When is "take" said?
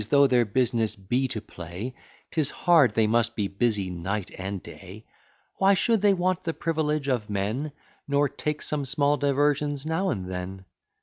8.27-8.63